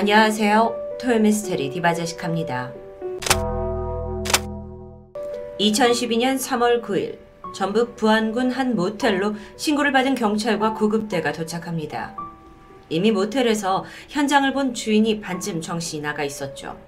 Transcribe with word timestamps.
안녕하세요. 0.00 0.96
토요미스테리 0.98 1.68
디바제식합니다. 1.72 2.72
2012년 5.60 6.38
3월 6.38 6.80
9일 6.80 7.18
전북 7.54 7.96
부안군 7.96 8.50
한 8.50 8.74
모텔로 8.76 9.34
신고를 9.58 9.92
받은 9.92 10.14
경찰과 10.14 10.72
구급대가 10.72 11.32
도착합니다. 11.32 12.16
이미 12.88 13.10
모텔에서 13.10 13.84
현장을 14.08 14.50
본 14.54 14.72
주인이 14.72 15.20
반쯤 15.20 15.60
정신이 15.60 16.00
나가 16.00 16.24
있었죠. 16.24 16.78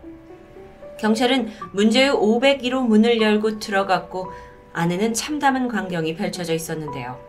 경찰은 0.98 1.50
문제의 1.72 2.12
501호 2.12 2.86
문을 2.86 3.20
열고 3.20 3.58
들어갔고 3.58 4.32
안에는 4.72 5.12
참담한 5.12 5.68
광경이 5.68 6.14
펼쳐져 6.14 6.54
있었는데요. 6.54 7.20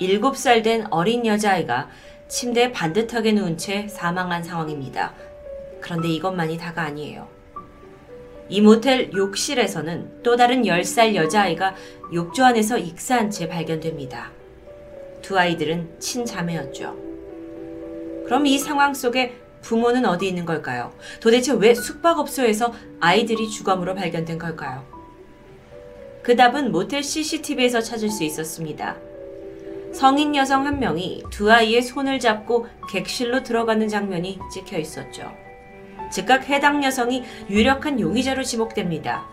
7살 0.00 0.62
된 0.62 0.86
어린 0.90 1.26
여자아이가 1.26 1.88
침대에 2.28 2.72
반듯하게 2.72 3.32
누운 3.32 3.56
채 3.56 3.86
사망한 3.88 4.42
상황입니다. 4.42 5.14
그런데 5.80 6.08
이것만이 6.08 6.58
다가 6.58 6.82
아니에요. 6.82 7.28
이 8.48 8.60
모텔 8.60 9.12
욕실에서는 9.12 10.22
또 10.22 10.36
다른 10.36 10.62
10살 10.62 11.14
여자아이가 11.14 11.74
욕조 12.12 12.44
안에서 12.44 12.78
익사한 12.78 13.30
채 13.30 13.48
발견됩니다. 13.48 14.30
두 15.22 15.38
아이들은 15.38 15.98
친자매였죠. 15.98 16.96
그럼 18.24 18.46
이 18.46 18.58
상황 18.58 18.94
속에 18.94 19.36
부모는 19.62 20.04
어디 20.04 20.28
있는 20.28 20.44
걸까요? 20.44 20.92
도대체 21.20 21.52
왜 21.52 21.74
숙박업소에서 21.74 22.72
아이들이 23.00 23.48
주검으로 23.48 23.94
발견된 23.94 24.38
걸까요? 24.38 24.84
그 26.22 26.36
답은 26.36 26.70
모텔 26.70 27.02
CCTV에서 27.02 27.80
찾을 27.80 28.10
수 28.10 28.22
있었습니다. 28.24 28.96
성인 29.96 30.36
여성 30.36 30.66
한 30.66 30.78
명이 30.78 31.22
두 31.30 31.50
아이의 31.50 31.80
손을 31.80 32.20
잡고 32.20 32.66
객실로 32.90 33.42
들어가는 33.42 33.88
장면이 33.88 34.38
찍혀 34.52 34.76
있었죠. 34.76 35.32
즉각 36.12 36.50
해당 36.50 36.84
여성이 36.84 37.24
유력한 37.48 37.98
용의자로 37.98 38.42
지목됩니다. 38.42 39.26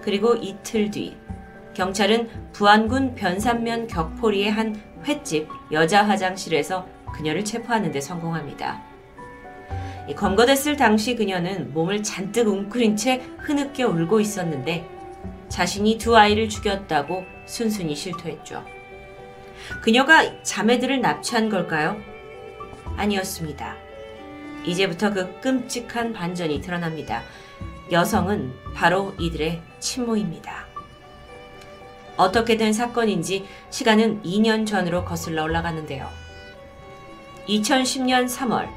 그리고 0.00 0.36
이틀 0.36 0.90
뒤 0.90 1.18
경찰은 1.74 2.30
부안군 2.54 3.14
변산면 3.14 3.88
격포리의 3.88 4.50
한 4.50 4.82
횟집 5.06 5.48
여자 5.70 6.02
화장실에서 6.02 6.88
그녀를 7.12 7.44
체포하는 7.44 7.92
데 7.92 8.00
성공합니다. 8.00 8.82
검거됐을 10.16 10.78
당시 10.78 11.14
그녀는 11.14 11.74
몸을 11.74 12.02
잔뜩 12.02 12.48
웅크린 12.48 12.96
채 12.96 13.20
흐느껴 13.36 13.88
울고 13.88 14.20
있었는데 14.20 14.88
자신이 15.50 15.98
두 15.98 16.16
아이를 16.16 16.48
죽였다고 16.48 17.22
순순히 17.44 17.94
실토했죠. 17.94 18.79
그녀가 19.80 20.42
자매들을 20.42 21.00
납치한 21.00 21.48
걸까요? 21.48 21.96
아니었습니다. 22.96 23.76
이제부터 24.64 25.12
그 25.12 25.40
끔찍한 25.40 26.12
반전이 26.12 26.60
드러납니다. 26.60 27.22
여성은 27.90 28.52
바로 28.74 29.14
이들의 29.18 29.62
친모입니다. 29.80 30.66
어떻게 32.16 32.56
된 32.56 32.72
사건인지 32.72 33.46
시간은 33.70 34.22
2년 34.22 34.66
전으로 34.66 35.04
거슬러 35.04 35.42
올라가는데요. 35.44 36.08
2010년 37.48 38.26
3월 38.26 38.68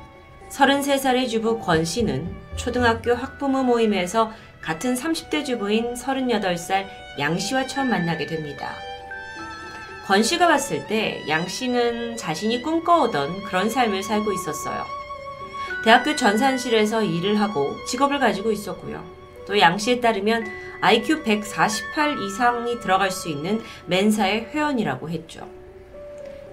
33살의 0.49 1.29
주부 1.29 1.59
권 1.59 1.83
씨는 1.83 2.33
초등학교 2.55 3.13
학부모 3.13 3.63
모임에서 3.63 4.31
같은 4.61 4.93
30대 4.95 5.43
주부인 5.43 5.93
38살 5.93 6.85
양 7.19 7.37
씨와 7.37 7.67
처음 7.67 7.89
만나게 7.89 8.25
됩니다. 8.25 8.73
권 10.07 10.21
씨가 10.21 10.47
봤을 10.47 10.85
때 10.87 11.23
양 11.27 11.47
씨는 11.47 12.17
자신이 12.17 12.61
꿈꿔오던 12.61 13.43
그런 13.45 13.69
삶을 13.69 14.03
살고 14.03 14.33
있었어요. 14.33 14.85
대학교 15.83 16.15
전산실에서 16.15 17.03
일을 17.03 17.39
하고 17.39 17.75
직업을 17.85 18.19
가지고 18.19 18.51
있었고요. 18.51 19.03
또 19.45 19.57
양 19.57 19.77
씨에 19.77 19.99
따르면 19.99 20.45
IQ 20.81 21.23
148 21.23 22.17
이상이 22.21 22.79
들어갈 22.79 23.11
수 23.11 23.29
있는 23.29 23.61
멘사의 23.87 24.49
회원이라고 24.53 25.09
했죠. 25.09 25.47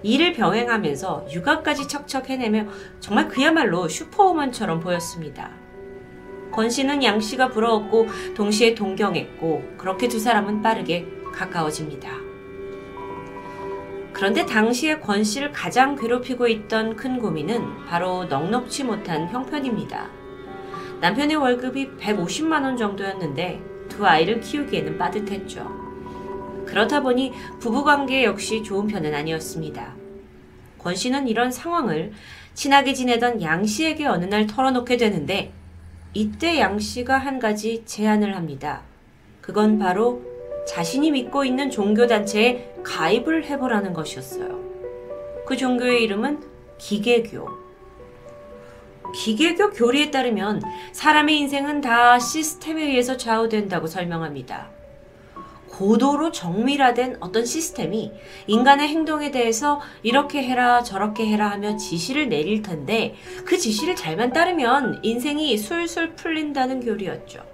일을 0.03 0.33
병행하면서 0.33 1.27
육아까지 1.31 1.87
척척 1.87 2.29
해내며 2.29 2.65
정말 2.99 3.27
그야말로 3.27 3.87
슈퍼우먼처럼 3.87 4.79
보였습니다. 4.79 5.51
권 6.51 6.69
씨는 6.69 7.03
양 7.03 7.19
씨가 7.21 7.49
부러웠고 7.49 8.07
동시에 8.35 8.75
동경했고 8.75 9.75
그렇게 9.77 10.07
두 10.07 10.19
사람은 10.19 10.61
빠르게 10.61 11.05
가까워집니다. 11.33 12.30
그런데 14.21 14.45
당시에 14.45 14.99
권 14.99 15.23
씨를 15.23 15.51
가장 15.51 15.95
괴롭히고 15.95 16.47
있던 16.47 16.95
큰 16.95 17.17
고민은 17.17 17.87
바로 17.87 18.25
넉넉지 18.25 18.83
못한 18.83 19.27
형편입니다. 19.27 20.11
남편의 20.99 21.37
월급이 21.37 21.97
150만 21.97 22.63
원 22.63 22.77
정도였는데 22.77 23.59
두 23.89 24.05
아이를 24.05 24.39
키우기에는 24.39 24.99
빠듯했죠. 24.99 25.65
그렇다 26.67 27.01
보니 27.01 27.33
부부관계 27.59 28.23
역시 28.23 28.61
좋은 28.61 28.85
편은 28.85 29.11
아니었습니다. 29.11 29.95
권 30.77 30.93
씨는 30.93 31.27
이런 31.27 31.49
상황을 31.49 32.11
친하게 32.53 32.93
지내던 32.93 33.41
양 33.41 33.65
씨에게 33.65 34.05
어느 34.05 34.25
날 34.25 34.45
털어놓게 34.45 34.97
되는데 34.97 35.51
이때 36.13 36.59
양 36.59 36.77
씨가 36.77 37.17
한 37.17 37.39
가지 37.39 37.81
제안을 37.87 38.35
합니다. 38.35 38.83
그건 39.41 39.79
바로 39.79 40.30
자신이 40.67 41.11
믿고 41.11 41.43
있는 41.43 41.69
종교단체에 41.69 42.75
가입을 42.83 43.45
해보라는 43.45 43.93
것이었어요. 43.93 44.59
그 45.45 45.57
종교의 45.57 46.03
이름은 46.03 46.41
기계교. 46.77 47.47
기계교 49.13 49.71
교리에 49.71 50.11
따르면 50.11 50.61
사람의 50.93 51.37
인생은 51.39 51.81
다 51.81 52.17
시스템에 52.19 52.83
의해서 52.83 53.17
좌우된다고 53.17 53.87
설명합니다. 53.87 54.69
고도로 55.71 56.31
정밀화된 56.31 57.17
어떤 57.21 57.45
시스템이 57.45 58.11
인간의 58.47 58.87
행동에 58.87 59.31
대해서 59.31 59.81
이렇게 60.03 60.43
해라 60.43 60.83
저렇게 60.83 61.25
해라 61.25 61.49
하며 61.49 61.75
지시를 61.75 62.29
내릴 62.29 62.61
텐데 62.61 63.15
그 63.45 63.57
지시를 63.57 63.95
잘만 63.95 64.31
따르면 64.31 64.99
인생이 65.01 65.57
술술 65.57 66.15
풀린다는 66.15 66.81
교리였죠. 66.81 67.50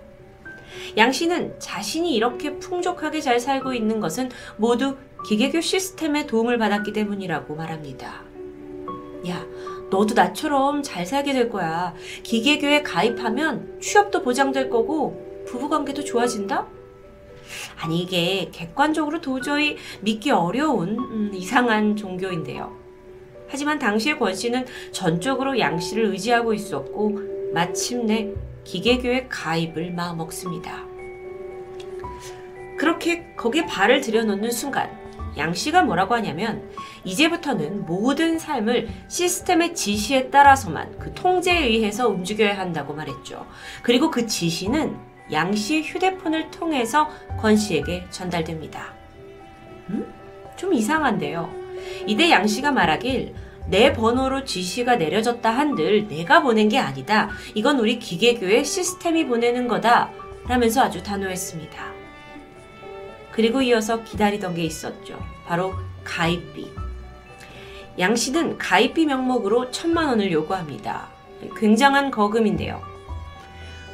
양 0.97 1.11
씨는 1.11 1.59
자신이 1.59 2.15
이렇게 2.15 2.57
풍족하게 2.59 3.21
잘 3.21 3.39
살고 3.39 3.73
있는 3.73 3.99
것은 3.99 4.29
모두 4.57 4.97
기계교 5.25 5.61
시스템의 5.61 6.27
도움을 6.27 6.57
받았기 6.57 6.93
때문이라고 6.93 7.55
말합니다. 7.55 8.23
야, 9.27 9.45
너도 9.89 10.13
나처럼 10.13 10.83
잘 10.83 11.05
살게 11.05 11.33
될 11.33 11.49
거야. 11.49 11.93
기계교에 12.23 12.83
가입하면 12.83 13.79
취업도 13.81 14.21
보장될 14.21 14.69
거고 14.69 15.43
부부관계도 15.47 16.03
좋아진다? 16.03 16.67
아니 17.77 18.01
이게 18.01 18.49
객관적으로 18.51 19.21
도저히 19.21 19.77
믿기 20.01 20.31
어려운 20.31 20.97
음, 20.97 21.31
이상한 21.33 21.95
종교인데요. 21.95 22.75
하지만 23.47 23.79
당시의 23.79 24.19
권 24.19 24.35
씨는 24.35 24.65
전적으로 24.91 25.57
양 25.57 25.79
씨를 25.79 26.05
의지하고 26.05 26.53
있었고 26.53 27.19
마침내 27.53 28.33
기계교에 28.67 29.27
가입을 29.29 29.91
마음먹습니다. 29.91 30.85
그렇게 32.77 33.33
거기에 33.35 33.65
발을 33.65 34.01
들여놓는 34.01 34.51
순간 34.51 34.91
양 35.37 35.53
씨가 35.53 35.83
뭐라고 35.83 36.15
하냐면 36.15 36.69
이제부터는 37.05 37.85
모든 37.85 38.37
삶을 38.37 38.89
시스템의 39.07 39.73
지시에 39.73 40.29
따라서만 40.29 40.99
그 40.99 41.13
통제에 41.13 41.65
의해서 41.65 42.09
움직여야 42.09 42.57
한다고 42.57 42.93
말했죠. 42.93 43.47
그리고 43.83 44.11
그 44.11 44.27
지시는 44.27 44.97
양 45.31 45.55
씨의 45.55 45.83
휴대폰을 45.83 46.51
통해서 46.51 47.09
권 47.39 47.55
씨에게 47.55 48.05
전달됩니다. 48.09 48.93
음? 49.89 50.13
좀 50.57 50.73
이상한데요. 50.73 51.49
이때 52.05 52.29
양 52.29 52.45
씨가 52.45 52.71
말하길 52.71 53.33
내 53.69 53.91
번호로 53.91 54.45
지시가 54.45 54.95
내려졌다 54.95 55.49
한들 55.49 56.07
내가 56.07 56.41
보낸 56.41 56.69
게 56.69 56.77
아니다. 56.77 57.29
이건 57.53 57.79
우리 57.79 57.99
기계교의 57.99 58.63
시스템이 58.63 59.27
보내는 59.27 59.67
거다. 59.67 60.11
라면서 60.47 60.81
아주 60.81 61.03
단호했습니다. 61.03 61.91
그리고 63.31 63.61
이어서 63.61 64.03
기다리던 64.03 64.55
게 64.55 64.63
있었죠. 64.63 65.21
바로 65.45 65.73
가입비. 66.03 66.71
양 67.99 68.15
씨는 68.15 68.57
가입비 68.57 69.05
명목으로 69.05 69.71
천만 69.71 70.07
원을 70.07 70.31
요구합니다. 70.31 71.09
굉장한 71.57 72.11
거금인데요. 72.11 72.81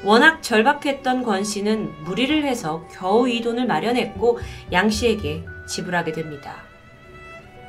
워낙 0.03 0.43
절박했던 0.43 1.23
권 1.23 1.43
씨는 1.43 2.03
무리를 2.03 2.43
해서 2.43 2.85
겨우 2.91 3.27
이 3.27 3.41
돈을 3.41 3.65
마련했고 3.65 4.39
양 4.71 4.89
씨에게 4.89 5.45
지불하게 5.67 6.11
됩니다. 6.11 6.72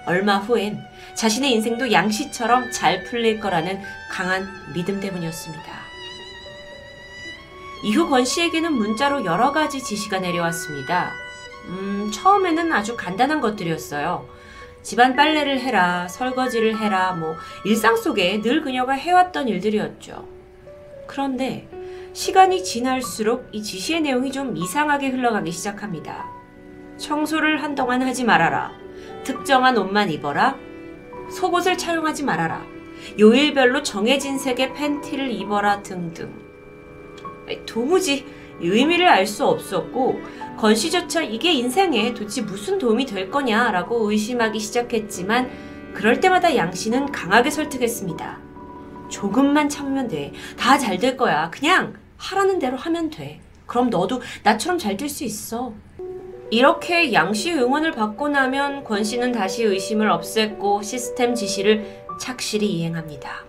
얼마 0.06 0.38
후엔 0.38 0.84
자신의 1.14 1.52
인생도 1.52 1.92
양 1.92 2.10
씨처럼 2.10 2.70
잘 2.70 3.04
풀릴 3.04 3.40
거라는 3.40 3.80
강한 4.10 4.46
믿음 4.74 5.00
때문이었습니다. 5.00 5.84
이후 7.84 8.08
권 8.08 8.24
씨에게는 8.24 8.72
문자로 8.72 9.24
여러 9.24 9.52
가지 9.52 9.82
지시가 9.82 10.20
내려왔습니다. 10.20 11.12
음, 11.68 12.10
처음에는 12.12 12.72
아주 12.72 12.96
간단한 12.96 13.40
것들이었어요. 13.40 14.26
집안 14.82 15.16
빨래를 15.16 15.60
해라, 15.60 16.08
설거지를 16.08 16.78
해라, 16.78 17.12
뭐 17.12 17.36
일상 17.64 17.96
속에 17.96 18.42
늘 18.42 18.62
그녀가 18.62 18.92
해왔던 18.92 19.48
일들이었죠. 19.48 20.28
그런데 21.06 21.68
시간이 22.12 22.62
지날수록 22.62 23.48
이 23.52 23.62
지시의 23.62 24.02
내용이 24.02 24.30
좀 24.30 24.56
이상하게 24.56 25.08
흘러가기 25.08 25.50
시작합니다. 25.50 26.26
청소를 26.96 27.62
한동안 27.62 28.02
하지 28.02 28.24
말아라. 28.24 28.83
특정한 29.24 29.76
옷만 29.76 30.10
입어라. 30.10 30.56
속옷을 31.30 31.76
착용하지 31.78 32.24
말아라. 32.24 32.64
요일별로 33.18 33.82
정해진 33.82 34.38
색의 34.38 34.74
팬티를 34.74 35.30
입어라 35.32 35.82
등등. 35.82 36.32
도무지 37.66 38.24
의미를 38.60 39.08
알 39.08 39.26
수 39.26 39.44
없었고 39.46 40.20
건 40.56 40.74
씨조차 40.74 41.22
이게 41.22 41.52
인생에 41.52 42.14
도대체 42.14 42.42
무슨 42.42 42.78
도움이 42.78 43.04
될 43.06 43.30
거냐라고 43.30 44.10
의심하기 44.10 44.58
시작했지만 44.60 45.50
그럴 45.92 46.20
때마다 46.20 46.54
양 46.56 46.72
씨는 46.72 47.10
강하게 47.12 47.50
설득했습니다. 47.50 48.38
조금만 49.10 49.68
참으면 49.68 50.08
돼. 50.08 50.32
다 50.56 50.78
잘 50.78 50.98
될 50.98 51.16
거야. 51.16 51.50
그냥 51.50 51.94
하라는 52.16 52.58
대로 52.58 52.76
하면 52.76 53.10
돼. 53.10 53.40
그럼 53.66 53.90
너도 53.90 54.20
나처럼 54.42 54.78
잘 54.78 54.96
될 54.96 55.08
수 55.08 55.24
있어. 55.24 55.74
이렇게 56.50 57.12
양씨 57.12 57.52
응원을 57.52 57.92
받고 57.92 58.28
나면 58.28 58.84
권 58.84 59.02
씨는 59.02 59.32
다시 59.32 59.64
의심을 59.64 60.08
없앴고 60.10 60.84
시스템 60.84 61.34
지시를 61.34 62.04
착실히 62.20 62.66
이행합니다. 62.66 63.44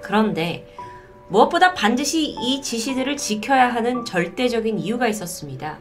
그런데 0.00 0.66
무엇보다 1.28 1.74
반드시 1.74 2.24
이 2.24 2.62
지시들을 2.62 3.16
지켜야 3.16 3.68
하는 3.68 4.04
절대적인 4.04 4.78
이유가 4.78 5.08
있었습니다. 5.08 5.78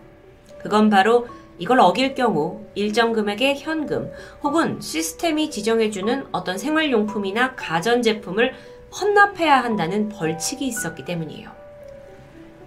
그건 0.60 0.90
바로 0.90 1.28
이걸 1.60 1.80
어길 1.80 2.14
경우 2.14 2.66
일정 2.76 3.14
금액의 3.14 3.60
현금 3.60 4.12
혹은 4.44 4.82
시스템이 4.82 5.50
지정해주는 5.50 6.28
어떤 6.32 6.58
생활용품이나 6.58 7.56
가전제품을 7.56 8.54
헌납해야 9.00 9.64
한다는 9.64 10.10
벌칙이 10.10 10.68
있었기 10.68 11.06
때문이에요. 11.06 11.50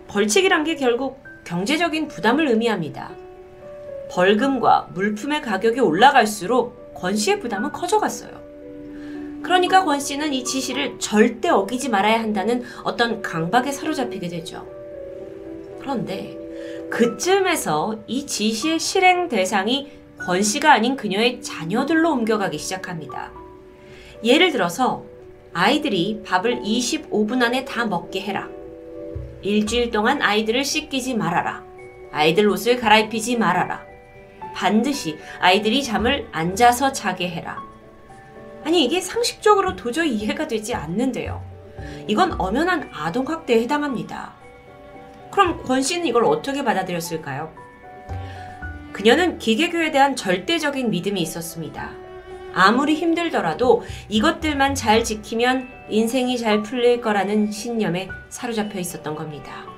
벌칙이란 0.09 0.65
게 0.65 0.75
결국 0.77 1.23
경제적인 1.45 2.09
부담을 2.09 2.49
의미합니다. 2.49 3.11
벌금과 4.11 4.89
물품의 4.93 5.43
가격이 5.43 5.81
올라갈수록 5.81 6.95
권 6.95 7.17
씨의 7.17 7.41
부담은 7.41 7.73
커져갔어요. 7.73 8.41
그러니까 9.43 9.85
권 9.85 10.01
씨는 10.01 10.33
이 10.33 10.45
지시를 10.45 10.99
절대 10.99 11.49
어기지 11.49 11.89
말아야 11.89 12.21
한다는 12.21 12.63
어떤 12.85 13.23
강박에 13.23 13.73
사로잡히게 13.73 14.29
되죠. 14.29 14.67
그런데 15.81 16.37
그쯤에서 16.91 18.01
이 18.07 18.27
지시의 18.27 18.79
실행 18.79 19.29
대상이 19.29 19.91
권 20.19 20.43
씨가 20.43 20.73
아닌 20.73 20.97
그녀의 20.97 21.41
자녀들로 21.41 22.11
옮겨가기 22.13 22.59
시작합니다. 22.59 23.33
예를 24.23 24.53
들어서 24.53 25.05
아이들이 25.53 26.23
밥을 26.25 26.61
25분 26.61 27.43
안에 27.43 27.65
다 27.65 27.87
먹게 27.87 28.21
해라. 28.21 28.49
일주일 29.43 29.91
동안 29.91 30.21
아이들을 30.21 30.65
씻기지 30.65 31.15
말아라. 31.15 31.65
아이들 32.13 32.49
옷을 32.49 32.77
갈아입히지 32.77 33.39
말아라. 33.39 33.90
반드시 34.55 35.19
아이들이 35.41 35.83
잠을 35.83 36.29
앉아서 36.33 36.93
자게 36.93 37.29
해라. 37.29 37.63
아니 38.65 38.85
이게 38.85 39.01
상식적으로 39.01 39.77
도저히 39.77 40.15
이해가 40.15 40.47
되지 40.47 40.75
않는데요. 40.75 41.43
이건 42.07 42.35
엄연한 42.39 42.91
아동학대에 42.93 43.63
해당합니다. 43.63 44.35
그럼 45.31 45.63
권 45.63 45.81
씨는 45.81 46.07
이걸 46.07 46.25
어떻게 46.25 46.65
받아들였을까요? 46.65 47.53
그녀는 48.93 49.39
기계교에 49.39 49.93
대한 49.93 50.17
절대적인 50.17 50.91
믿음이 50.91 51.21
있었습니다. 51.23 51.93
아무리 52.53 52.97
힘들더라도 52.97 53.83
이것들만 54.09 54.75
잘 54.75 55.05
지키면 55.05 55.69
인생이 55.89 56.37
잘 56.37 56.63
풀릴 56.63 57.01
거라는 57.01 57.53
신념에 57.53 58.09
사로잡혀 58.29 58.81
있었던 58.81 59.15
겁니다. 59.15 59.70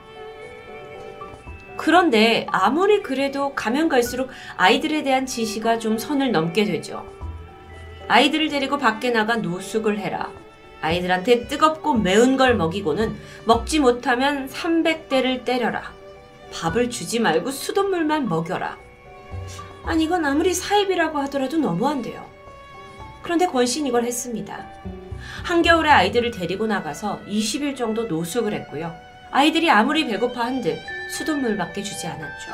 그런데 1.83 2.47
아무리 2.53 3.03
그래도 3.03 3.57
가면 3.57 3.89
갈수록 3.89 4.31
아이들에 4.57 5.03
대한 5.03 5.27
지시가 5.27 5.81
좀 5.81 5.99
선을 5.99 6.31
넘게 6.31 6.65
되죠. 6.65 7.05
아이들을 8.07 8.51
데리고 8.51 8.79
밖에 8.79 9.11
나가 9.11 9.35
노숙을 9.35 9.99
해라. 9.99 10.31
아이들한테 10.81 11.49
뜨겁고 11.49 11.95
매운 11.95 12.37
걸 12.37 12.55
먹이고는 12.55 13.17
먹지 13.47 13.81
못하면 13.81 14.49
300대를 14.49 15.45
때려라. 15.45 15.93
밥을 16.53 16.89
주지 16.89 17.19
말고 17.19 17.51
수돗물만 17.51 18.29
먹여라. 18.29 18.79
아니 19.85 20.05
이건 20.05 20.25
아무리 20.25 20.55
사입이라고 20.55 21.19
하더라도 21.23 21.57
너무한데요. 21.57 22.25
그런데 23.23 23.47
권신 23.47 23.89
이걸 23.89 24.05
했습니다. 24.05 24.69
한겨울에 25.43 25.91
아이들을 25.91 26.31
데리고 26.31 26.69
나가서 26.69 27.23
20일 27.27 27.77
정도 27.77 28.05
노숙을 28.05 28.53
했고요. 28.53 28.95
아이들이 29.33 29.69
아무리 29.69 30.07
배고파 30.07 30.45
한들 30.45 30.79
수돗물밖에 31.13 31.83
주지 31.83 32.07
않았죠. 32.07 32.53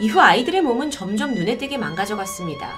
이후 0.00 0.20
아이들의 0.20 0.60
몸은 0.62 0.90
점점 0.90 1.34
눈에 1.34 1.56
띄게 1.56 1.78
망가져 1.78 2.16
갔습니다. 2.16 2.72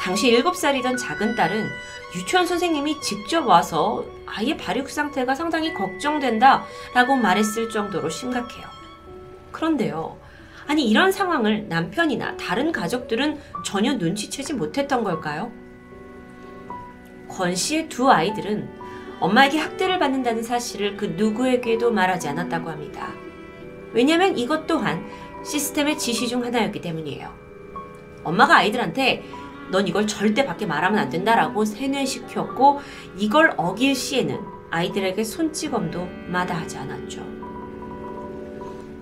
당시 0.00 0.30
7살이던 0.32 0.98
작은 0.98 1.36
딸은 1.36 1.68
유치원 2.16 2.46
선생님이 2.46 3.00
직접 3.00 3.46
와서 3.46 4.04
아이의 4.26 4.56
발육 4.56 4.90
상태가 4.90 5.34
상당히 5.34 5.72
걱정된다 5.72 6.64
라고 6.94 7.16
말했을 7.16 7.70
정도로 7.70 8.08
심각해요. 8.10 8.66
그런데요. 9.52 10.18
아니, 10.66 10.88
이런 10.88 11.12
상황을 11.12 11.68
남편이나 11.68 12.36
다른 12.36 12.72
가족들은 12.72 13.40
전혀 13.64 13.94
눈치채지 13.94 14.54
못했던 14.54 15.04
걸까요? 15.04 15.52
권 17.28 17.54
씨의 17.54 17.88
두 17.88 18.10
아이들은 18.10 18.83
엄마에게 19.20 19.58
학대를 19.58 19.98
받는다는 19.98 20.42
사실을 20.42 20.96
그 20.96 21.14
누구에게도 21.16 21.90
말하지 21.90 22.28
않았다고 22.28 22.70
합니다. 22.70 23.12
왜냐하면 23.92 24.36
이것 24.36 24.66
또한 24.66 25.04
시스템의 25.44 25.98
지시 25.98 26.28
중 26.28 26.44
하나였기 26.44 26.80
때문이에요. 26.80 27.32
엄마가 28.24 28.56
아이들한테 28.56 29.22
넌 29.70 29.86
이걸 29.86 30.06
절대 30.06 30.44
밖에 30.44 30.66
말하면 30.66 30.98
안 30.98 31.10
된다라고 31.10 31.64
세뇌시켰고 31.64 32.80
이걸 33.16 33.54
어길 33.56 33.94
시에는 33.94 34.40
아이들에게 34.70 35.22
손찌검도 35.22 36.08
마다하지 36.28 36.78
않았죠. 36.78 37.34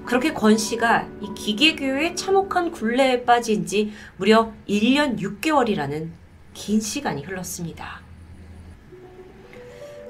그렇게 0.04 0.32
권 0.32 0.58
씨가 0.58 1.08
이 1.20 1.32
기계교육의 1.34 2.16
참혹한 2.16 2.70
굴레에 2.70 3.24
빠진 3.24 3.64
지 3.64 3.92
무려 4.16 4.52
1년 4.68 5.18
6개월이라는 5.18 6.10
긴 6.52 6.80
시간이 6.80 7.22
흘렀습니다. 7.22 8.00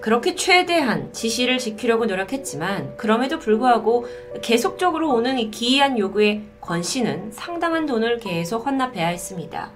그렇게 0.02 0.34
최대한 0.34 1.12
지시를 1.12 1.58
지키려고 1.58 2.06
노력했지만 2.06 2.96
그럼에도 2.96 3.38
불구하고 3.38 4.08
계속적으로 4.42 5.14
오는 5.14 5.38
이 5.38 5.52
기이한 5.52 5.96
요구에 5.96 6.42
권 6.60 6.82
씨는 6.82 7.30
상당한 7.30 7.86
돈을 7.86 8.18
계속 8.18 8.66
헌납해야 8.66 9.06
했습니다. 9.06 9.70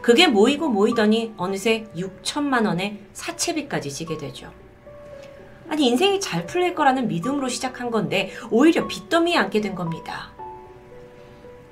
그게 0.00 0.26
모이고 0.26 0.70
모이더니 0.70 1.34
어느새 1.36 1.84
6천만 1.94 2.66
원의 2.66 2.98
사채비까지 3.12 3.90
지게 3.90 4.16
되죠. 4.16 4.50
아니 5.68 5.86
인생이 5.86 6.18
잘 6.18 6.46
풀릴 6.46 6.74
거라는 6.74 7.06
믿음으로 7.08 7.48
시작한 7.48 7.90
건데 7.90 8.32
오히려 8.50 8.88
빚더미에 8.88 9.36
앉게 9.36 9.60
된 9.60 9.74
겁니다. 9.74 10.32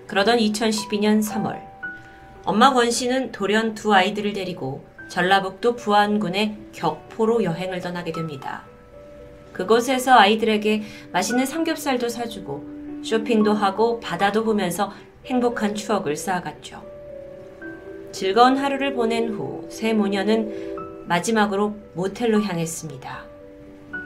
그러던 0.07 0.37
2012년 0.37 1.25
3월 1.27 1.63
엄마 2.45 2.75
권 2.75 2.91
씨는 2.91 3.33
돌연 3.33 3.75
두 3.75 3.95
아이들을 3.95 4.35
데리고 4.35 4.85
전라북도 5.11 5.75
부안군의 5.77 6.57
격포로 6.73 7.43
여행을 7.45 7.81
떠나게 7.81 8.13
됩니다. 8.13 8.63
그곳에서 9.53 10.13
아이들에게 10.13 10.83
맛있는 11.13 11.45
삼겹살도 11.45 12.09
사주고 12.09 12.65
쇼핑도 13.05 13.53
하고 13.53 13.99
바다도 14.01 14.45
보면서 14.45 14.93
행복한 15.27 15.75
추억을 15.75 16.17
쌓아갔죠. 16.17 16.83
즐거운 18.13 18.57
하루를 18.57 18.95
보낸 18.95 19.29
후 19.31 19.69
세 19.69 19.93
모녀는 19.93 21.07
마지막으로 21.07 21.75
모텔로 21.95 22.41
향했습니다. 22.43 23.25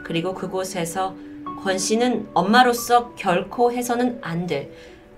그리고 0.03 0.33
그곳에서 0.33 1.15
권 1.63 1.77
씨는 1.77 2.27
엄마로서 2.33 3.13
결코 3.15 3.71
해서는 3.71 4.19
안 4.21 4.47
될 4.47 4.71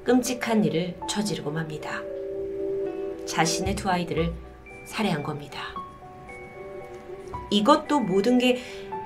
끔찍한 0.04 0.64
일을 0.64 0.96
저지르고 1.10 1.52
맙니다. 1.52 2.02
자신의 3.26 3.76
두 3.76 3.90
아이들을 3.90 4.32
살해한 4.88 5.22
겁니다. 5.24 5.62
이것도 7.50 8.00
모든 8.00 8.38
게 8.38 8.62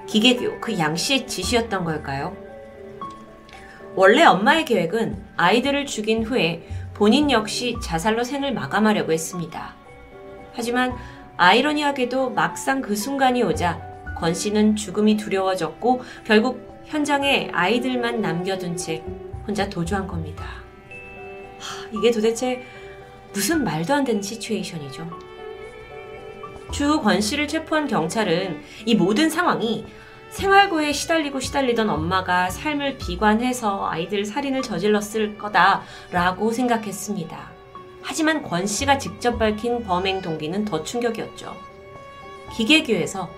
기계교 0.07 0.59
그 0.61 0.77
양씨의 0.77 1.27
지시였던 1.27 1.83
걸까요? 1.83 2.35
원래 3.95 4.23
엄마의 4.23 4.65
계획은 4.65 5.21
아이들을 5.37 5.85
죽인 5.85 6.23
후에 6.23 6.67
본인 6.93 7.29
역시 7.29 7.75
자살로 7.83 8.23
생을 8.23 8.53
마감하려고 8.53 9.11
했습니다. 9.11 9.75
하지만 10.53 10.95
아이러니하게도 11.37 12.31
막상 12.31 12.81
그 12.81 12.95
순간이 12.95 13.43
오자 13.43 13.91
권 14.17 14.33
씨는 14.33 14.75
죽음이 14.75 15.17
두려워졌고 15.17 16.01
결국 16.25 16.83
현장에 16.85 17.49
아이들만 17.53 18.21
남겨둔 18.21 18.77
채 18.77 19.03
혼자 19.47 19.67
도주한 19.67 20.07
겁니다. 20.07 20.45
하, 21.59 21.97
이게 21.97 22.11
도대체 22.11 22.61
무슨 23.33 23.63
말도 23.63 23.93
안 23.93 24.03
되는 24.03 24.21
시츄에이션이죠. 24.21 25.09
추후 26.71 27.01
권 27.01 27.21
씨를 27.21 27.47
체포한 27.47 27.87
경찰은 27.87 28.61
이 28.85 28.95
모든 28.95 29.29
상황이 29.29 29.85
생활고에 30.29 30.93
시달리고 30.93 31.39
시달리던 31.41 31.89
엄마가 31.89 32.49
삶을 32.49 32.97
비관해서 32.97 33.87
아이들 33.87 34.25
살인을 34.25 34.61
저질렀을 34.61 35.37
거다라고 35.37 36.51
생각했습니다. 36.51 37.51
하지만 38.01 38.41
권 38.41 38.65
씨가 38.65 38.97
직접 38.97 39.37
밝힌 39.37 39.83
범행 39.83 40.21
동기는 40.21 40.65
더 40.65 40.83
충격이었죠. 40.83 41.55
기계교에서 42.55 43.29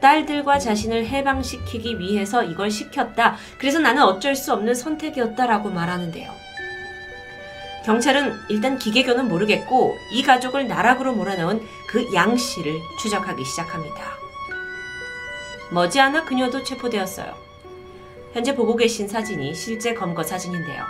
딸들과 0.00 0.58
자신을 0.58 1.06
해방시키기 1.06 1.98
위해서 1.98 2.42
이걸 2.42 2.70
시켰다. 2.70 3.36
그래서 3.58 3.78
나는 3.78 4.02
어쩔 4.02 4.34
수 4.34 4.52
없는 4.52 4.74
선택이었다라고 4.74 5.70
말하는데요. 5.70 6.41
경찰은 7.84 8.34
일단 8.48 8.78
기계교는 8.78 9.28
모르겠고 9.28 9.96
이 10.12 10.22
가족을 10.22 10.68
나락으로 10.68 11.12
몰아넣은 11.14 11.62
그 11.88 12.12
양 12.14 12.36
씨를 12.36 12.80
추적하기 13.00 13.44
시작합니다. 13.44 14.02
머지않아 15.70 16.24
그녀도 16.24 16.62
체포되었어요. 16.62 17.34
현재 18.32 18.54
보고 18.54 18.76
계신 18.76 19.08
사진이 19.08 19.54
실제 19.54 19.94
검거 19.94 20.22
사진인데요. 20.22 20.84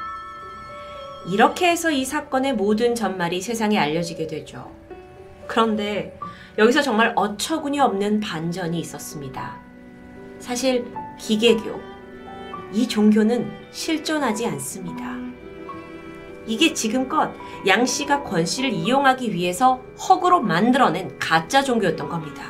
이렇게 1.28 1.70
해서 1.70 1.90
이 1.90 2.04
사건의 2.04 2.54
모든 2.54 2.94
전말이 2.94 3.40
세상에 3.40 3.78
알려지게 3.78 4.26
되죠. 4.26 4.70
그런데 5.46 6.18
여기서 6.58 6.82
정말 6.82 7.12
어처구니 7.16 7.80
없는 7.80 8.20
반전이 8.20 8.78
있었습니다. 8.80 9.56
사실 10.38 10.92
기계교, 11.18 11.80
이 12.72 12.88
종교는 12.88 13.50
실존하지 13.70 14.46
않습니다. 14.46 15.21
이게 16.46 16.74
지금껏 16.74 17.32
양 17.66 17.86
씨가 17.86 18.24
권 18.24 18.44
씨를 18.44 18.72
이용하기 18.72 19.32
위해서 19.32 19.80
허구로 20.08 20.40
만들어낸 20.40 21.18
가짜 21.18 21.62
종교였던 21.62 22.08
겁니다. 22.08 22.44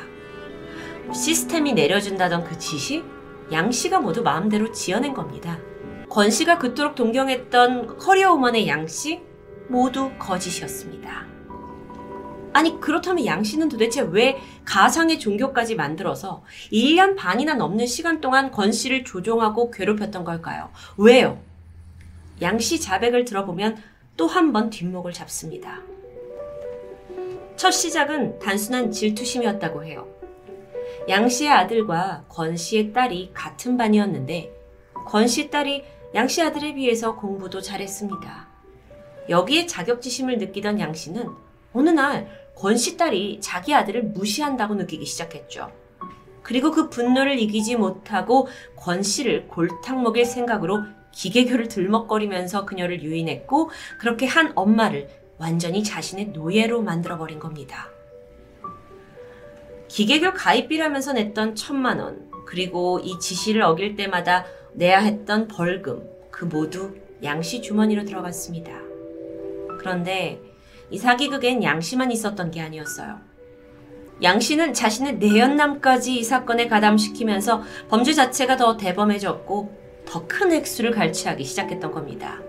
시스템이 1.13 1.73
내려준다던 1.73 2.43
그 2.43 2.57
지시, 2.57 3.03
양 3.51 3.71
씨가 3.71 3.99
모두 3.99 4.23
마음대로 4.23 4.71
지어낸 4.71 5.13
겁니다. 5.13 5.59
권 6.09 6.29
씨가 6.29 6.57
그토록 6.57 6.95
동경했던 6.95 7.97
커리어 7.97 8.33
우먼의 8.33 8.67
양 8.67 8.87
씨, 8.87 9.21
모두 9.67 10.11
거짓이었습니다. 10.17 11.27
아니, 12.53 12.79
그렇다면 12.79 13.25
양 13.25 13.43
씨는 13.43 13.67
도대체 13.67 14.01
왜 14.01 14.39
가상의 14.63 15.19
종교까지 15.19 15.75
만들어서 15.75 16.43
1년 16.71 17.15
반이나 17.15 17.55
넘는 17.55 17.87
시간 17.87 18.21
동안 18.21 18.51
권 18.51 18.71
씨를 18.71 19.03
조종하고 19.03 19.71
괴롭혔던 19.71 20.23
걸까요? 20.23 20.69
왜요? 20.97 21.39
양씨 22.41 22.79
자백을 22.79 23.25
들어보면 23.25 23.77
또 24.17 24.27
한 24.27 24.51
번 24.53 24.69
뒷목을 24.69 25.11
잡습니다. 25.13 25.81
첫 27.55 27.71
시작은 27.71 28.39
단순한 28.39 28.91
질투심이었다고 28.91 29.83
해요. 29.85 30.07
양 31.09 31.27
씨의 31.29 31.49
아들과 31.51 32.25
권 32.29 32.55
씨의 32.55 32.93
딸이 32.93 33.31
같은 33.33 33.77
반이었는데 33.77 34.51
권 35.05 35.27
씨 35.27 35.49
딸이 35.49 35.83
양 36.15 36.27
씨 36.27 36.41
아들에 36.41 36.73
비해서 36.75 37.15
공부도 37.15 37.61
잘했습니다. 37.61 38.47
여기에 39.29 39.65
자격지심을 39.65 40.37
느끼던 40.37 40.79
양 40.79 40.93
씨는 40.93 41.27
어느 41.73 41.89
날 41.89 42.43
권 42.55 42.77
씨 42.77 42.97
딸이 42.97 43.39
자기 43.41 43.73
아들을 43.73 44.03
무시한다고 44.03 44.75
느끼기 44.75 45.05
시작했죠. 45.07 45.71
그리고 46.43 46.69
그 46.69 46.87
분노를 46.89 47.39
이기지 47.39 47.77
못하고 47.77 48.47
권 48.75 49.01
씨를 49.01 49.47
골탕 49.47 50.03
먹일 50.03 50.25
생각으로 50.25 50.83
기계교를 51.13 51.69
들먹거리면서 51.69 52.65
그녀를 52.65 53.01
유인했고 53.01 53.69
그렇게 53.99 54.25
한 54.25 54.51
엄마를 54.55 55.07
완전히 55.37 55.83
자신의 55.83 56.27
노예로 56.27 56.81
만들어버린 56.81 57.39
겁니다. 57.39 57.89
기계교 59.87 60.33
가입비라면서 60.33 61.13
냈던 61.13 61.55
천만 61.55 61.99
원, 61.99 62.31
그리고 62.45 62.99
이 62.99 63.19
지시를 63.19 63.61
어길 63.61 63.95
때마다 63.95 64.45
내야 64.73 64.99
했던 64.99 65.47
벌금, 65.47 66.09
그 66.31 66.45
모두 66.45 66.95
양씨 67.23 67.61
주머니로 67.61 68.05
들어갔습니다. 68.05 68.71
그런데 69.79 70.41
이 70.89 70.97
사기극엔 70.97 71.63
양씨만 71.63 72.11
있었던 72.11 72.51
게 72.51 72.61
아니었어요. 72.61 73.19
양씨는 74.21 74.73
자신의 74.73 75.17
내연남까지 75.17 76.15
이 76.15 76.23
사건에 76.23 76.67
가담시키면서 76.67 77.61
범죄 77.89 78.13
자체가 78.13 78.57
더 78.57 78.77
대범해졌고 78.77 79.82
더 80.05 80.27
큰 80.27 80.51
액수를 80.51 80.91
갈취하기 80.91 81.43
시작했던 81.43 81.91
겁니다. 81.91 82.39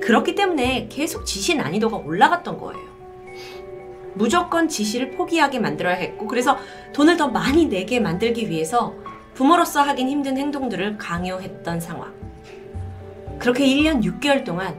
그렇기 0.00 0.34
때문에 0.34 0.88
계속 0.90 1.24
지시 1.24 1.54
난이도가 1.54 1.98
올라갔던 1.98 2.58
거예요. 2.58 2.82
무조건 4.14 4.68
지시를 4.68 5.12
포기하게 5.12 5.58
만들어야 5.58 5.94
했고, 5.94 6.26
그래서 6.26 6.58
돈을 6.92 7.16
더 7.16 7.28
많이 7.28 7.66
내게 7.66 8.00
만들기 8.00 8.50
위해서 8.50 8.94
부모로서 9.34 9.80
하긴 9.80 10.08
힘든 10.08 10.36
행동들을 10.36 10.98
강요했던 10.98 11.80
상황. 11.80 12.12
그렇게 13.38 13.64
1년 13.64 14.02
6개월 14.02 14.44
동안 14.44 14.78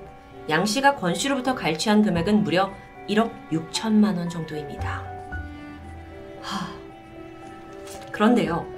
양 0.49 0.65
씨가 0.65 0.95
권 0.95 1.15
씨로부터 1.15 1.55
갈취한 1.55 2.03
금액은 2.03 2.43
무려 2.43 2.71
1억 3.09 3.31
6천만 3.51 4.17
원 4.17 4.29
정도입니다. 4.29 5.03
하... 6.41 6.67
그런데요. 8.11 8.72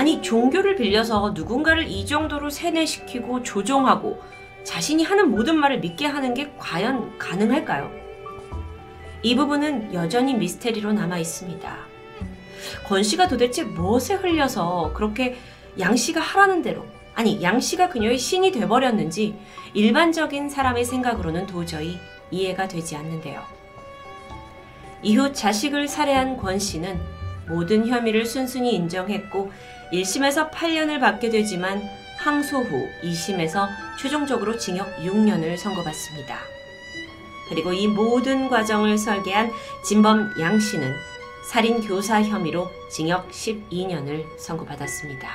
아니, 0.00 0.22
종교를 0.22 0.76
빌려서 0.76 1.32
누군가를 1.34 1.86
이 1.86 2.06
정도로 2.06 2.48
세뇌시키고 2.48 3.42
조종하고 3.42 4.22
자신이 4.64 5.04
하는 5.04 5.30
모든 5.30 5.58
말을 5.58 5.80
믿게 5.80 6.06
하는 6.06 6.32
게 6.32 6.54
과연 6.56 7.18
가능할까요? 7.18 7.90
이 9.22 9.36
부분은 9.36 9.92
여전히 9.92 10.32
미스테리로 10.32 10.94
남아 10.94 11.18
있습니다. 11.18 11.76
권 12.86 13.02
씨가 13.02 13.28
도대체 13.28 13.62
무엇에 13.62 14.14
흘려서 14.14 14.92
그렇게 14.94 15.36
양 15.78 15.94
씨가 15.94 16.18
하라는 16.18 16.62
대로, 16.62 16.86
아니, 17.14 17.42
양 17.42 17.60
씨가 17.60 17.90
그녀의 17.90 18.16
신이 18.16 18.52
돼버렸는지 18.52 19.36
일반적인 19.74 20.48
사람의 20.48 20.86
생각으로는 20.86 21.46
도저히 21.46 21.98
이해가 22.30 22.68
되지 22.68 22.96
않는데요. 22.96 23.42
이후 25.02 25.30
자식을 25.34 25.88
살해한 25.88 26.38
권 26.38 26.58
씨는 26.58 26.98
모든 27.50 27.86
혐의를 27.86 28.24
순순히 28.24 28.74
인정했고 28.76 29.50
1심에서 29.92 30.50
8년을 30.50 31.00
받게 31.00 31.30
되지만 31.30 31.82
항소 32.18 32.58
후 32.58 32.88
2심에서 33.02 33.68
최종적으로 33.98 34.56
징역 34.56 34.96
6년을 34.98 35.56
선고받습니다. 35.56 36.38
그리고 37.48 37.72
이 37.72 37.88
모든 37.88 38.48
과정을 38.48 38.96
설계한 38.96 39.50
진범 39.84 40.34
양 40.38 40.60
씨는 40.60 40.94
살인 41.50 41.80
교사 41.80 42.22
혐의로 42.22 42.68
징역 42.90 43.28
12년을 43.30 44.24
선고받았습니다. 44.38 45.28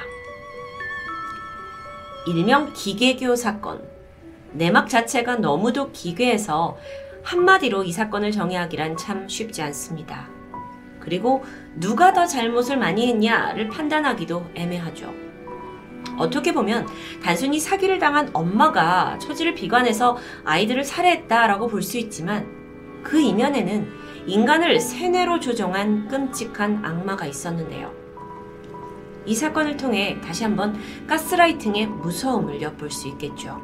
일명 2.27 2.71
기계교 2.73 3.35
사건. 3.35 3.83
내막 4.53 4.87
자체가 4.87 5.35
너무도 5.35 5.91
기괴해서 5.91 6.77
한마디로 7.23 7.83
이 7.83 7.91
사건을 7.91 8.31
정의하기란 8.31 8.95
참 8.95 9.27
쉽지 9.27 9.61
않습니다. 9.63 10.34
그리고 11.05 11.43
누가 11.75 12.11
더 12.13 12.25
잘못을 12.25 12.77
많이 12.77 13.07
했냐를 13.07 13.69
판단하기도 13.69 14.51
애매하죠. 14.55 15.13
어떻게 16.17 16.53
보면 16.53 16.87
단순히 17.23 17.59
사기를 17.59 17.99
당한 17.99 18.29
엄마가 18.33 19.17
처지를 19.19 19.53
비관해서 19.53 20.17
아이들을 20.43 20.83
살해했다라고 20.83 21.67
볼 21.67 21.81
수 21.83 21.97
있지만 21.97 22.47
그 23.03 23.19
이면에는 23.19 23.87
인간을 24.25 24.79
세뇌로 24.79 25.39
조종한 25.39 26.07
끔찍한 26.07 26.83
악마가 26.83 27.27
있었는데요. 27.27 27.93
이 29.27 29.35
사건을 29.35 29.77
통해 29.77 30.17
다시 30.23 30.43
한번 30.43 30.75
가스라이팅의 31.05 31.87
무서움을 31.87 32.61
엿볼 32.61 32.89
수 32.89 33.07
있겠죠. 33.09 33.61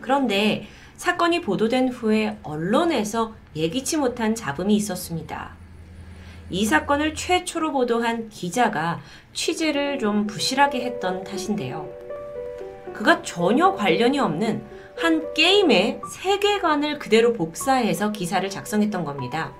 그런데 0.00 0.66
사건이 0.96 1.42
보도된 1.42 1.88
후에 1.88 2.38
언론에서 2.42 3.34
예기치 3.56 3.96
못한 3.96 4.34
잡음이 4.34 4.74
있었습니다. 4.76 5.56
이 6.50 6.64
사건을 6.64 7.14
최초로 7.14 7.72
보도한 7.72 8.28
기자가 8.28 9.00
취재를 9.32 9.98
좀 9.98 10.26
부실하게 10.26 10.80
했던 10.82 11.24
탓인데요. 11.24 11.88
그가 12.92 13.22
전혀 13.22 13.72
관련이 13.72 14.18
없는 14.18 14.62
한 14.96 15.32
게임의 15.32 16.00
세계관을 16.10 16.98
그대로 16.98 17.32
복사해서 17.32 18.12
기사를 18.12 18.48
작성했던 18.50 19.04
겁니다. 19.04 19.52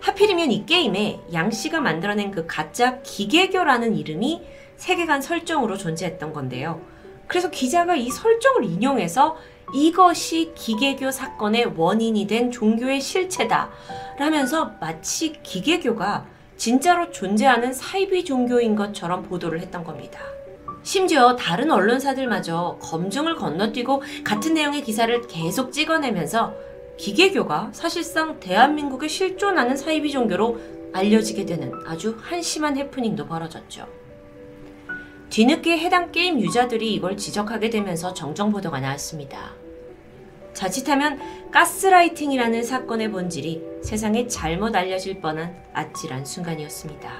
하필이면 0.00 0.50
이 0.50 0.66
게임에 0.66 1.20
양 1.32 1.50
씨가 1.50 1.80
만들어낸 1.80 2.30
그 2.30 2.46
가짜 2.46 3.00
기계교라는 3.02 3.96
이름이 3.96 4.42
세계관 4.76 5.22
설정으로 5.22 5.78
존재했던 5.78 6.32
건데요. 6.32 6.82
그래서 7.26 7.48
기자가 7.48 7.94
이 7.96 8.10
설정을 8.10 8.64
인용해서 8.64 9.36
이것이 9.72 10.52
기계교 10.54 11.10
사건의 11.10 11.72
원인이 11.76 12.26
된 12.26 12.50
종교의 12.50 13.00
실체다. 13.00 13.70
라면서 14.18 14.72
마치 14.80 15.32
기계교가 15.42 16.26
진짜로 16.56 17.10
존재하는 17.10 17.72
사이비 17.72 18.24
종교인 18.24 18.76
것처럼 18.76 19.22
보도를 19.22 19.60
했던 19.60 19.84
겁니다. 19.84 20.20
심지어 20.82 21.34
다른 21.34 21.70
언론사들마저 21.70 22.78
검증을 22.80 23.36
건너뛰고 23.36 24.02
같은 24.22 24.54
내용의 24.54 24.82
기사를 24.82 25.26
계속 25.26 25.72
찍어내면서 25.72 26.54
기계교가 26.98 27.70
사실상 27.72 28.38
대한민국의 28.38 29.08
실존하는 29.08 29.76
사이비 29.76 30.10
종교로 30.10 30.60
알려지게 30.92 31.46
되는 31.46 31.72
아주 31.86 32.16
한심한 32.20 32.76
해프닝도 32.76 33.26
벌어졌죠. 33.26 34.03
뒤늦게 35.34 35.78
해당 35.78 36.12
게임 36.12 36.38
유저들이 36.38 36.94
이걸 36.94 37.16
지적하게 37.16 37.68
되면서 37.68 38.14
정정 38.14 38.52
보도가 38.52 38.78
나왔습니다. 38.78 39.50
자칫하면 40.52 41.50
가스라이팅이라는 41.50 42.62
사건의 42.62 43.10
본질이 43.10 43.60
세상에 43.82 44.28
잘못 44.28 44.76
알려질 44.76 45.20
뻔한 45.20 45.56
아찔한 45.72 46.24
순간이었습니다. 46.24 47.10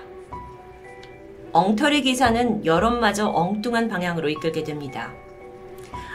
엉터리 1.51 2.03
기사는 2.03 2.65
여론마저 2.65 3.31
엉뚱한 3.31 3.89
방향으로 3.89 4.29
이끌게 4.29 4.63
됩니다. 4.63 5.13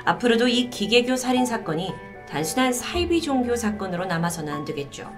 앞으로도 0.05 0.47
이 0.47 0.69
기계교 0.69 1.17
살인 1.17 1.45
사건이 1.45 1.91
단순한 2.29 2.71
사이비 2.71 3.21
종교 3.21 3.57
사건으로 3.57 4.05
남아서는 4.05 4.53
안 4.53 4.63
되겠죠. 4.63 5.11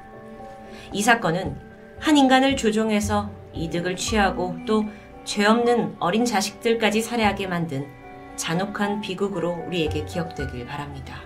이 0.92 1.04
사건은 1.04 1.60
한 2.00 2.18
인간을 2.18 2.58
조종해서 2.58 3.30
이득을 3.54 3.98
취하고 3.98 4.56
또 4.66 4.86
죄 5.24 5.46
없는 5.46 5.96
어린 6.00 6.26
자식들까지 6.26 7.02
살해하게 7.02 7.48
만든 7.48 7.88
잔혹한 8.36 9.02
비극으로 9.02 9.52
우리에게 9.68 10.06
기억되길 10.06 10.66
바랍니다. 10.66 11.22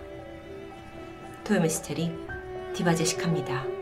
토요미스테리 1.45 2.11
디바제식합니다. 2.73 3.74